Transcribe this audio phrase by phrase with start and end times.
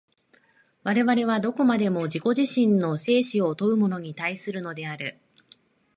[0.81, 5.19] 我々はどこまでも自己自身の生死を問うものに対するのである。